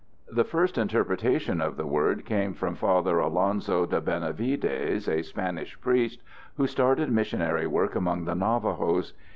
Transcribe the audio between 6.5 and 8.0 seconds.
who started missionary work